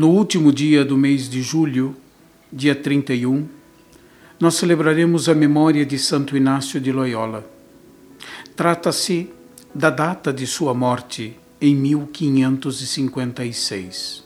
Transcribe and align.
No 0.00 0.08
último 0.08 0.50
dia 0.50 0.82
do 0.82 0.96
mês 0.96 1.28
de 1.28 1.42
julho, 1.42 1.94
dia 2.50 2.74
31, 2.74 3.46
nós 4.40 4.54
celebraremos 4.54 5.28
a 5.28 5.34
memória 5.34 5.84
de 5.84 5.98
Santo 5.98 6.38
Inácio 6.38 6.80
de 6.80 6.90
Loyola. 6.90 7.44
Trata-se 8.56 9.28
da 9.74 9.90
data 9.90 10.32
de 10.32 10.46
sua 10.46 10.72
morte 10.72 11.36
em 11.60 11.76
1556. 11.76 14.24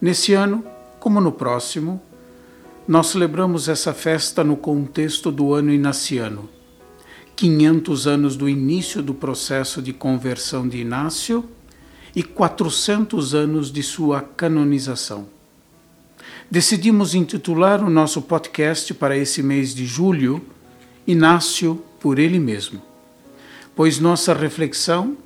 Nesse 0.00 0.32
ano, 0.32 0.64
como 0.98 1.20
no 1.20 1.32
próximo, 1.32 2.00
nós 2.88 3.08
celebramos 3.08 3.68
essa 3.68 3.92
festa 3.92 4.42
no 4.42 4.56
contexto 4.56 5.30
do 5.30 5.52
ano 5.52 5.74
inaciano, 5.74 6.48
500 7.36 8.06
anos 8.06 8.34
do 8.34 8.48
início 8.48 9.02
do 9.02 9.12
processo 9.12 9.82
de 9.82 9.92
conversão 9.92 10.66
de 10.66 10.78
Inácio 10.78 11.44
e 12.14 12.22
400 12.22 13.34
anos 13.34 13.70
de 13.70 13.82
sua 13.82 14.20
canonização. 14.20 15.26
Decidimos 16.50 17.14
intitular 17.14 17.82
o 17.84 17.88
nosso 17.88 18.20
podcast 18.22 18.92
para 18.94 19.16
esse 19.16 19.42
mês 19.42 19.74
de 19.74 19.86
julho 19.86 20.44
Inácio 21.06 21.82
por 22.00 22.18
ele 22.18 22.38
mesmo, 22.38 22.82
pois 23.74 23.98
nossa 23.98 24.34
reflexão 24.34 25.16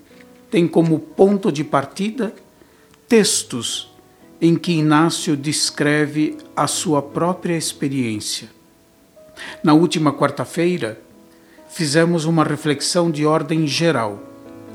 tem 0.50 0.68
como 0.68 0.98
ponto 0.98 1.50
de 1.50 1.64
partida 1.64 2.34
textos 3.08 3.90
em 4.40 4.56
que 4.56 4.72
Inácio 4.72 5.36
descreve 5.36 6.36
a 6.54 6.66
sua 6.66 7.00
própria 7.00 7.56
experiência. 7.56 8.48
Na 9.62 9.72
última 9.72 10.12
quarta-feira, 10.12 11.00
fizemos 11.68 12.24
uma 12.24 12.44
reflexão 12.44 13.10
de 13.10 13.26
ordem 13.26 13.66
geral. 13.66 14.22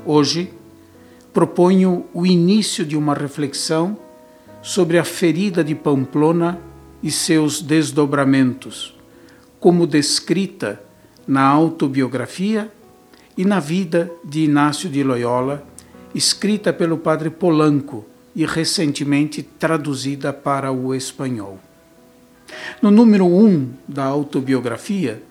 Hoje, 0.04 0.52
proponho 1.32 2.06
o 2.12 2.26
início 2.26 2.84
de 2.84 2.96
uma 2.96 3.14
reflexão 3.14 3.96
sobre 4.62 4.98
a 4.98 5.04
ferida 5.04 5.62
de 5.62 5.74
Pamplona 5.74 6.60
e 7.02 7.10
seus 7.10 7.62
desdobramentos, 7.62 8.96
como 9.58 9.86
descrita 9.86 10.82
na 11.26 11.42
autobiografia 11.42 12.70
e 13.36 13.44
na 13.44 13.60
vida 13.60 14.10
de 14.24 14.40
Inácio 14.40 14.88
de 14.90 15.02
Loyola, 15.02 15.64
escrita 16.14 16.72
pelo 16.72 16.98
padre 16.98 17.30
Polanco 17.30 18.04
e 18.34 18.44
recentemente 18.44 19.42
traduzida 19.42 20.32
para 20.32 20.72
o 20.72 20.94
espanhol. 20.94 21.58
No 22.82 22.90
número 22.90 23.26
1 23.26 23.46
um 23.46 23.70
da 23.86 24.04
autobiografia, 24.04 25.22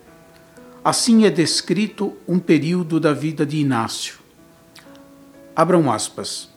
assim 0.82 1.24
é 1.24 1.30
descrito 1.30 2.14
um 2.26 2.38
período 2.38 2.98
da 2.98 3.12
vida 3.12 3.44
de 3.44 3.58
Inácio. 3.58 4.19
Abram 5.54 5.90
aspas. 5.90 6.48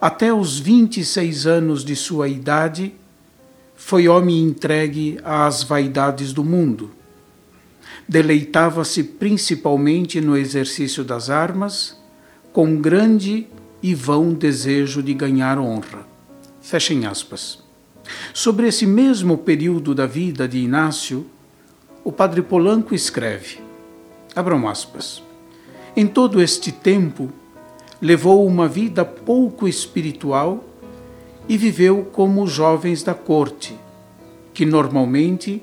Até 0.00 0.32
os 0.32 0.58
26 0.58 1.46
anos 1.46 1.84
de 1.84 1.96
sua 1.96 2.28
idade, 2.28 2.94
foi 3.74 4.08
homem 4.08 4.42
entregue 4.42 5.18
às 5.24 5.62
vaidades 5.62 6.32
do 6.32 6.44
mundo. 6.44 6.90
Deleitava-se 8.08 9.02
principalmente 9.02 10.20
no 10.20 10.36
exercício 10.36 11.04
das 11.04 11.28
armas, 11.28 11.96
com 12.52 12.76
grande 12.76 13.46
e 13.82 13.94
vão 13.94 14.32
desejo 14.32 15.02
de 15.02 15.12
ganhar 15.12 15.58
honra. 15.58 16.06
Fechem 16.60 17.06
aspas. 17.06 17.58
Sobre 18.32 18.68
esse 18.68 18.86
mesmo 18.86 19.36
período 19.36 19.94
da 19.94 20.06
vida 20.06 20.46
de 20.48 20.58
Inácio, 20.58 21.26
o 22.04 22.12
padre 22.12 22.42
Polanco 22.42 22.94
escreve: 22.94 23.58
abram 24.34 24.68
aspas. 24.68 25.22
Em 25.96 26.06
todo 26.06 26.40
este 26.40 26.70
tempo, 26.70 27.32
levou 28.00 28.46
uma 28.46 28.68
vida 28.68 29.04
pouco 29.04 29.66
espiritual 29.66 30.64
e 31.48 31.56
viveu 31.56 32.04
como 32.12 32.42
os 32.42 32.52
jovens 32.52 33.02
da 33.02 33.14
corte, 33.14 33.74
que 34.52 34.66
normalmente 34.66 35.62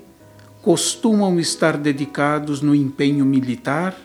costumam 0.61 1.39
estar 1.39 1.77
dedicados 1.77 2.61
no 2.61 2.73
empenho 2.73 3.25
militar, 3.25 3.95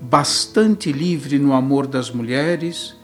bastante 0.00 0.92
livre 0.92 1.38
no 1.38 1.52
amor 1.52 1.86
das 1.86 2.10
mulheres, 2.10 2.96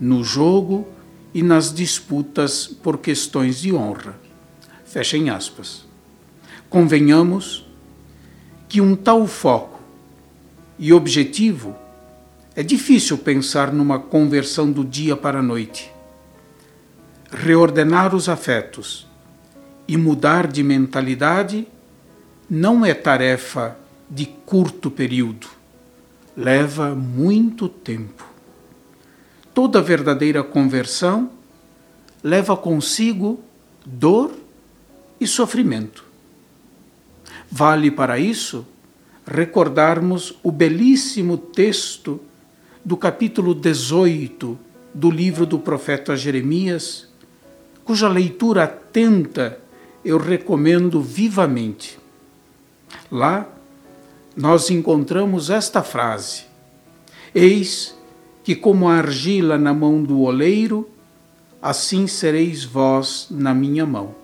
no 0.00 0.24
jogo 0.24 0.86
e 1.34 1.42
nas 1.42 1.72
disputas 1.72 2.66
por 2.66 2.98
questões 2.98 3.60
de 3.60 3.72
honra. 3.72 4.18
Fechem 4.84 5.30
aspas. 5.30 5.84
Convenhamos 6.68 7.66
que 8.68 8.80
um 8.80 8.96
tal 8.96 9.26
foco 9.26 9.80
e 10.78 10.92
objetivo 10.92 11.76
é 12.54 12.62
difícil 12.62 13.16
pensar 13.18 13.72
numa 13.72 13.98
conversão 13.98 14.70
do 14.70 14.84
dia 14.84 15.16
para 15.16 15.38
a 15.38 15.42
noite. 15.42 15.90
Reordenar 17.30 18.14
os 18.14 18.28
afetos 18.28 19.06
e 19.88 19.96
mudar 19.96 20.46
de 20.46 20.62
mentalidade 20.62 21.66
não 22.48 22.84
é 22.84 22.92
tarefa 22.92 23.76
de 24.10 24.26
curto 24.26 24.90
período, 24.90 25.46
leva 26.36 26.94
muito 26.94 27.68
tempo. 27.68 28.26
Toda 29.54 29.80
verdadeira 29.80 30.42
conversão 30.42 31.30
leva 32.22 32.54
consigo 32.56 33.40
dor 33.84 34.30
e 35.18 35.26
sofrimento. 35.26 36.04
Vale 37.50 37.90
para 37.90 38.18
isso 38.18 38.66
recordarmos 39.26 40.34
o 40.42 40.52
belíssimo 40.52 41.38
texto 41.38 42.20
do 42.84 42.96
capítulo 42.96 43.54
18 43.54 44.58
do 44.92 45.10
livro 45.10 45.46
do 45.46 45.58
profeta 45.58 46.16
Jeremias, 46.16 47.08
cuja 47.84 48.08
leitura 48.08 48.64
atenta 48.64 49.58
eu 50.04 50.18
recomendo 50.18 51.00
vivamente. 51.00 51.98
Lá 53.10 53.46
nós 54.36 54.70
encontramos 54.70 55.48
esta 55.48 55.82
frase: 55.82 56.44
Eis 57.34 57.96
que, 58.42 58.56
como 58.56 58.88
a 58.88 58.96
argila 58.96 59.56
na 59.56 59.72
mão 59.72 60.02
do 60.02 60.20
oleiro, 60.22 60.88
assim 61.60 62.06
sereis 62.08 62.64
vós 62.64 63.28
na 63.30 63.54
minha 63.54 63.86
mão. 63.86 64.14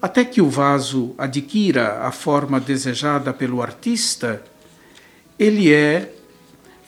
Até 0.00 0.24
que 0.24 0.40
o 0.40 0.48
vaso 0.48 1.14
adquira 1.18 2.00
a 2.00 2.10
forma 2.10 2.58
desejada 2.58 3.32
pelo 3.32 3.62
artista, 3.62 4.42
ele 5.38 5.72
é 5.72 6.12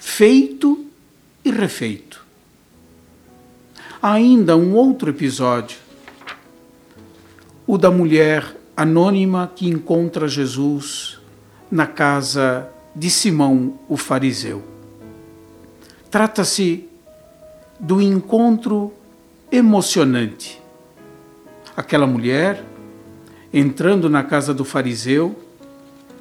feito 0.04 0.84
e 1.42 1.50
refeito. 1.50 2.24
Ainda 4.00 4.54
um 4.54 4.74
outro 4.74 5.10
episódio, 5.10 5.78
o 7.66 7.78
da 7.78 7.90
mulher 7.90 8.54
anônima 8.76 9.50
que 9.56 9.66
encontra 9.66 10.28
Jesus 10.28 11.18
na 11.70 11.86
casa 11.86 12.68
de 12.94 13.10
Simão 13.10 13.80
o 13.88 13.96
fariseu. 13.96 14.62
Trata-se 16.10 16.86
do 17.80 18.00
encontro 18.00 18.92
emocionante. 19.50 20.62
Aquela 21.74 22.06
mulher 22.06 22.62
entrando 23.52 24.08
na 24.10 24.22
casa 24.22 24.52
do 24.52 24.66
fariseu, 24.66 25.34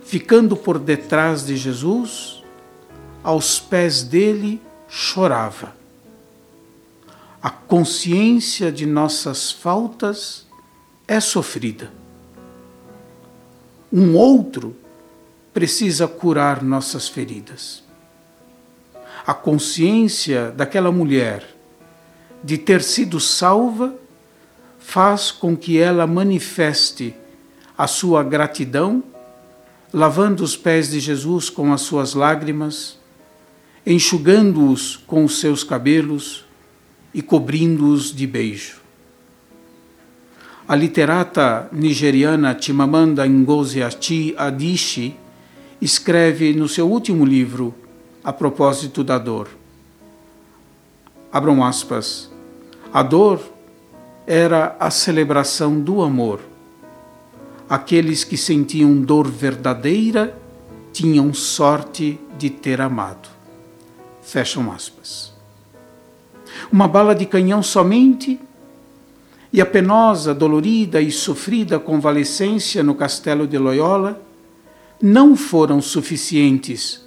ficando 0.03 0.55
por 0.55 0.79
detrás 0.79 1.45
de 1.45 1.57
Jesus, 1.57 2.42
aos 3.23 3.59
pés 3.59 4.03
dele 4.03 4.61
chorava. 4.87 5.75
A 7.41 7.49
consciência 7.49 8.71
de 8.71 8.85
nossas 8.85 9.51
faltas 9.51 10.45
é 11.07 11.19
sofrida. 11.19 11.91
Um 13.91 14.15
outro 14.15 14.75
precisa 15.53 16.07
curar 16.07 16.63
nossas 16.63 17.07
feridas. 17.07 17.83
A 19.25 19.33
consciência 19.33 20.51
daquela 20.51 20.91
mulher 20.91 21.47
de 22.43 22.57
ter 22.57 22.81
sido 22.81 23.19
salva 23.19 23.95
faz 24.79 25.31
com 25.31 25.55
que 25.55 25.77
ela 25.77 26.05
manifeste 26.05 27.15
a 27.77 27.87
sua 27.87 28.21
gratidão, 28.21 29.03
lavando 29.93 30.43
os 30.43 30.57
pés 30.57 30.89
de 30.89 30.99
Jesus 30.99 31.49
com 31.49 31.71
as 31.71 31.81
suas 31.81 32.13
lágrimas 32.13 32.97
enxugando-os 33.85 34.95
com 34.95 35.25
os 35.25 35.39
seus 35.39 35.63
cabelos 35.63 36.45
e 37.13 37.21
cobrindo-os 37.21 38.13
de 38.13 38.25
beijo. 38.25 38.81
A 40.65 40.75
literata 40.75 41.67
nigeriana 41.73 42.57
Chimamanda 42.59 43.27
Ngozi 43.27 43.81
Adichie 44.37 45.15
escreve 45.81 46.53
no 46.53 46.69
seu 46.69 46.89
último 46.89 47.25
livro 47.25 47.75
a 48.23 48.31
propósito 48.31 49.03
da 49.03 49.17
dor. 49.17 49.49
Abram 51.31 51.63
aspas. 51.63 52.31
A 52.93 53.03
dor 53.03 53.41
era 54.25 54.77
a 54.79 54.89
celebração 54.89 55.81
do 55.81 56.01
amor. 56.01 56.39
Aqueles 57.69 58.23
que 58.23 58.37
sentiam 58.37 58.95
dor 59.01 59.27
verdadeira 59.27 60.37
tinham 60.93 61.33
sorte 61.33 62.17
de 62.37 62.49
ter 62.49 62.79
amado. 62.79 63.32
Fecham 64.23 64.71
aspas. 64.71 65.33
Uma 66.71 66.87
bala 66.87 67.13
de 67.13 67.25
canhão 67.25 67.61
somente 67.61 68.39
e 69.51 69.61
a 69.61 69.65
penosa, 69.65 70.33
dolorida 70.33 70.99
e 70.99 71.11
sofrida 71.11 71.79
convalescência 71.79 72.81
no 72.81 72.95
castelo 72.95 73.45
de 73.45 73.57
Loyola 73.57 74.19
não 75.01 75.35
foram 75.35 75.81
suficientes 75.81 77.03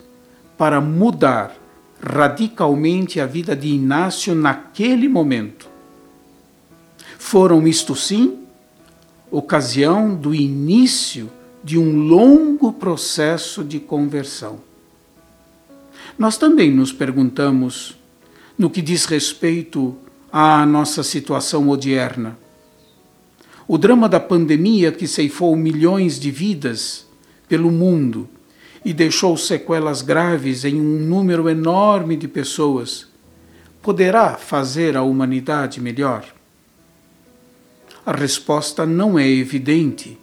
para 0.56 0.80
mudar 0.80 1.56
radicalmente 2.00 3.20
a 3.20 3.26
vida 3.26 3.56
de 3.56 3.69
Inácio 3.69 4.34
naquele 4.34 5.08
momento. 5.08 5.69
Foram, 7.19 7.66
isto 7.66 7.96
sim, 7.96 8.44
ocasião 9.30 10.14
do 10.14 10.34
início 10.34 11.30
de 11.64 11.76
um 11.76 12.06
longo 12.06 12.72
processo 12.72 13.64
de 13.64 13.80
conversão. 13.80 14.65
Nós 16.18 16.38
também 16.38 16.70
nos 16.70 16.92
perguntamos, 16.92 17.94
no 18.56 18.70
que 18.70 18.80
diz 18.80 19.04
respeito 19.04 19.94
à 20.32 20.64
nossa 20.64 21.02
situação 21.02 21.68
odierna, 21.68 22.38
o 23.68 23.76
drama 23.76 24.08
da 24.08 24.18
pandemia 24.18 24.90
que 24.90 25.06
ceifou 25.06 25.54
milhões 25.54 26.18
de 26.18 26.30
vidas 26.30 27.06
pelo 27.46 27.70
mundo 27.70 28.26
e 28.82 28.94
deixou 28.94 29.36
sequelas 29.36 30.00
graves 30.00 30.64
em 30.64 30.80
um 30.80 31.00
número 31.00 31.50
enorme 31.50 32.16
de 32.16 32.28
pessoas, 32.28 33.08
poderá 33.82 34.36
fazer 34.36 34.96
a 34.96 35.02
humanidade 35.02 35.80
melhor? 35.82 36.24
A 38.06 38.12
resposta 38.12 38.86
não 38.86 39.19
é 39.19 39.28
evidente. 39.28 40.16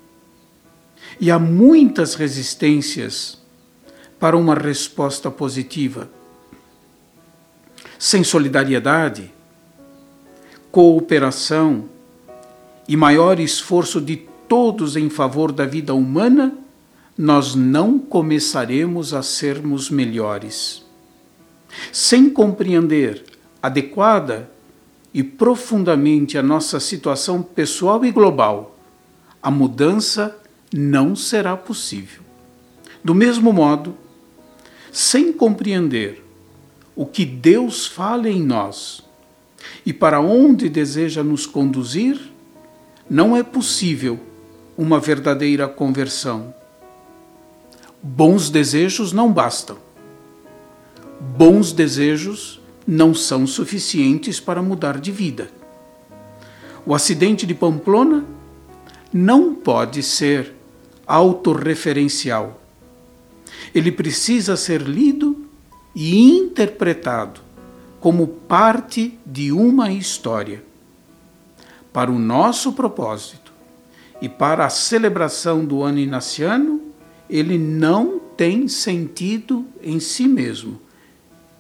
E 1.20 1.30
há 1.30 1.38
muitas 1.38 2.16
resistências 2.16 3.43
para 4.24 4.38
uma 4.38 4.56
resposta 4.56 5.30
positiva. 5.30 6.10
Sem 8.00 8.24
solidariedade, 8.24 9.30
cooperação 10.72 11.90
e 12.88 12.96
maior 12.96 13.38
esforço 13.38 14.00
de 14.00 14.16
todos 14.48 14.96
em 14.96 15.10
favor 15.10 15.52
da 15.52 15.66
vida 15.66 15.94
humana, 15.94 16.58
nós 17.18 17.54
não 17.54 18.00
começaremos 18.00 19.14
a 19.14 19.22
sermos 19.22 19.90
melhores. 19.90 20.86
Sem 21.92 22.30
compreender 22.30 23.26
adequada 23.62 24.50
e 25.14 25.22
profundamente 25.22 26.38
a 26.38 26.42
nossa 26.42 26.80
situação 26.80 27.44
pessoal 27.44 28.06
e 28.06 28.12
global, 28.12 28.80
a 29.42 29.52
mudança 29.52 30.34
não 30.74 31.14
será 31.14 31.58
possível. 31.58 32.24
Do 33.04 33.14
mesmo 33.14 33.52
modo, 33.52 33.98
sem 34.94 35.34
compreender 35.34 36.24
o 36.96 37.06
que 37.06 37.26
Deus 37.26 37.86
fala 37.86 38.30
em 38.30 38.42
nós 38.42 39.04
e 39.86 39.92
para 39.92 40.22
onde 40.22 40.70
deseja 40.70 41.22
nos 41.22 41.46
conduzir, 41.46 42.18
não 43.10 43.36
é 43.36 43.44
possível 43.44 44.18
uma 44.78 45.00
verdadeira 45.02 45.68
conversão 45.68 46.54
Bons 48.06 48.50
desejos 48.50 49.14
não 49.14 49.32
bastam. 49.32 49.78
Bons 51.38 51.72
desejos 51.72 52.60
não 52.86 53.16
são 53.16 53.48
suficientes 53.48 54.42
para 54.42 54.62
mudar 54.62 55.00
de 55.00 55.10
vida. 55.10 55.50
O 56.86 56.94
acidente 56.94 57.46
de 57.46 57.54
Pamplona 57.54 58.26
não 59.14 59.56
pode 59.56 60.04
ser 60.04 60.54
autorreferencial. 61.08 62.60
Ele 63.74 63.92
precisa 63.92 64.56
ser 64.56 64.82
lido 64.82 65.46
e 65.96 66.38
interpretado 66.38 67.42
como 68.00 68.28
parte 68.28 69.18
de 69.26 69.52
uma 69.52 69.92
história. 69.92 70.64
Para 71.92 72.12
o 72.12 72.20
nosso 72.20 72.74
propósito 72.74 73.54
e 74.22 74.28
para 74.28 74.66
a 74.66 74.70
celebração 74.70 75.64
do 75.64 75.84
ano 75.84 76.00
inaciano, 76.00 76.82
ele 77.30 77.58
não 77.58 78.20
tem 78.36 78.68
sentido 78.68 79.66
em 79.82 80.00
si 80.00 80.28
mesmo. 80.28 80.82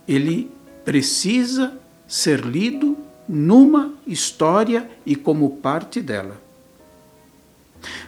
Ele 0.07 0.51
precisa 0.83 1.77
ser 2.07 2.41
lido 2.41 2.97
numa 3.27 3.93
história 4.05 4.89
e 5.05 5.15
como 5.15 5.57
parte 5.57 6.01
dela. 6.01 6.41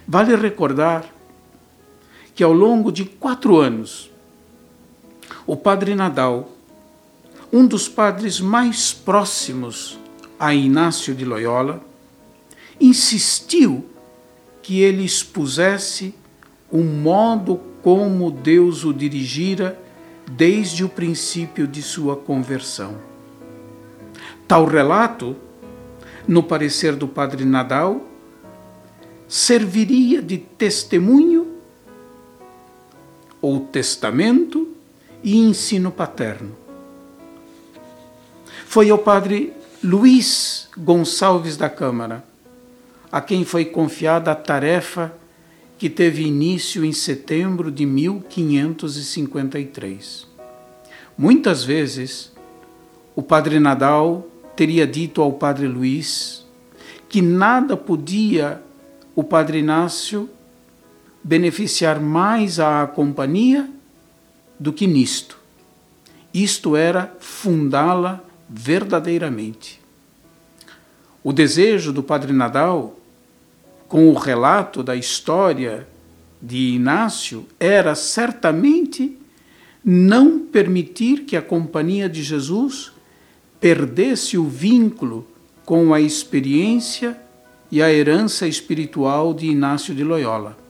Vale 0.06 0.36
recordar 0.36 1.15
que 2.36 2.44
ao 2.44 2.52
longo 2.52 2.92
de 2.92 3.06
quatro 3.06 3.56
anos, 3.56 4.10
o 5.46 5.56
Padre 5.56 5.94
Nadal, 5.94 6.50
um 7.50 7.66
dos 7.66 7.88
padres 7.88 8.40
mais 8.40 8.92
próximos 8.92 9.98
a 10.38 10.54
Inácio 10.54 11.14
de 11.14 11.24
Loyola, 11.24 11.82
insistiu 12.78 13.86
que 14.62 14.82
ele 14.82 15.02
expusesse 15.02 16.14
o 16.70 16.82
modo 16.82 17.58
como 17.82 18.30
Deus 18.30 18.84
o 18.84 18.92
dirigira 18.92 19.80
desde 20.30 20.84
o 20.84 20.90
princípio 20.90 21.66
de 21.66 21.80
sua 21.80 22.16
conversão. 22.16 22.98
Tal 24.46 24.66
relato, 24.66 25.34
no 26.28 26.42
parecer 26.42 26.96
do 26.96 27.08
Padre 27.08 27.46
Nadal, 27.46 28.04
serviria 29.26 30.20
de 30.20 30.36
testemunho 30.36 31.35
ou 33.46 33.60
testamento 33.60 34.74
e 35.22 35.36
ensino 35.36 35.92
paterno. 35.92 36.56
Foi 38.66 38.90
ao 38.90 38.98
Padre 38.98 39.52
Luiz 39.84 40.68
Gonçalves 40.76 41.56
da 41.56 41.70
Câmara 41.70 42.24
a 43.12 43.20
quem 43.20 43.44
foi 43.44 43.64
confiada 43.64 44.32
a 44.32 44.34
tarefa 44.34 45.16
que 45.78 45.88
teve 45.88 46.26
início 46.26 46.84
em 46.84 46.92
setembro 46.92 47.70
de 47.70 47.86
1553. 47.86 50.26
Muitas 51.16 51.62
vezes, 51.62 52.32
o 53.14 53.22
padre 53.22 53.60
Nadal 53.60 54.26
teria 54.56 54.88
dito 54.88 55.22
ao 55.22 55.34
padre 55.34 55.68
Luís 55.68 56.44
que 57.08 57.22
nada 57.22 57.76
podia 57.76 58.60
o 59.14 59.22
padre 59.22 59.60
Inácio 59.60 60.28
beneficiar 61.26 61.98
mais 61.98 62.60
à 62.60 62.86
companhia 62.86 63.68
do 64.60 64.72
que 64.72 64.86
nisto. 64.86 65.36
Isto 66.32 66.76
era 66.76 67.16
fundá-la 67.18 68.22
verdadeiramente. 68.48 69.80
O 71.24 71.32
desejo 71.32 71.92
do 71.92 72.00
padre 72.00 72.32
Nadal 72.32 72.96
com 73.88 74.08
o 74.08 74.14
relato 74.14 74.84
da 74.84 74.94
história 74.94 75.88
de 76.40 76.74
Inácio 76.74 77.44
era 77.58 77.96
certamente 77.96 79.18
não 79.84 80.38
permitir 80.38 81.24
que 81.24 81.36
a 81.36 81.42
companhia 81.42 82.08
de 82.08 82.22
Jesus 82.22 82.92
perdesse 83.58 84.38
o 84.38 84.44
vínculo 84.44 85.26
com 85.64 85.92
a 85.92 86.00
experiência 86.00 87.20
e 87.68 87.82
a 87.82 87.92
herança 87.92 88.46
espiritual 88.46 89.34
de 89.34 89.46
Inácio 89.46 89.92
de 89.92 90.04
Loyola. 90.04 90.65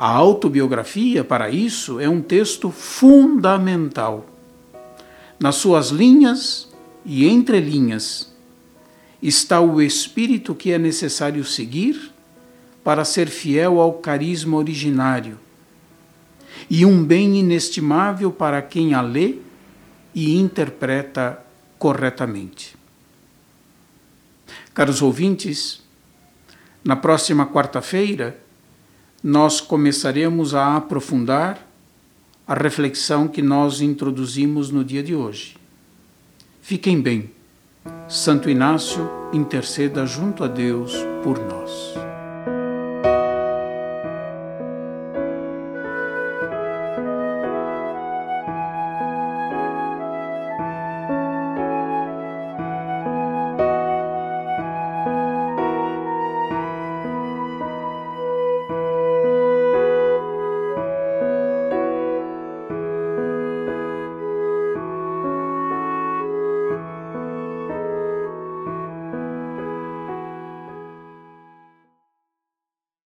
A 0.00 0.08
autobiografia, 0.08 1.22
para 1.22 1.50
isso, 1.50 2.00
é 2.00 2.08
um 2.08 2.22
texto 2.22 2.70
fundamental. 2.70 4.24
Nas 5.38 5.56
suas 5.56 5.90
linhas 5.90 6.70
e 7.04 7.28
entrelinhas, 7.28 8.32
está 9.22 9.60
o 9.60 9.82
espírito 9.82 10.54
que 10.54 10.72
é 10.72 10.78
necessário 10.78 11.44
seguir 11.44 12.14
para 12.82 13.04
ser 13.04 13.28
fiel 13.28 13.78
ao 13.78 13.92
carisma 13.92 14.56
originário 14.56 15.38
e 16.70 16.86
um 16.86 17.04
bem 17.04 17.38
inestimável 17.38 18.32
para 18.32 18.62
quem 18.62 18.94
a 18.94 19.02
lê 19.02 19.36
e 20.14 20.34
interpreta 20.38 21.44
corretamente. 21.78 22.74
Caros 24.72 25.02
ouvintes, 25.02 25.82
na 26.82 26.96
próxima 26.96 27.44
quarta-feira 27.44 28.48
nós 29.22 29.60
começaremos 29.60 30.54
a 30.54 30.76
aprofundar 30.76 31.66
a 32.46 32.54
reflexão 32.54 33.28
que 33.28 33.42
nós 33.42 33.80
introduzimos 33.80 34.70
no 34.70 34.84
dia 34.84 35.02
de 35.02 35.14
hoje. 35.14 35.56
Fiquem 36.60 37.00
bem. 37.00 37.30
Santo 38.08 38.50
Inácio, 38.50 39.08
interceda 39.32 40.04
junto 40.04 40.42
a 40.42 40.48
Deus 40.48 40.92
por 41.22 41.38
nós. 41.38 42.09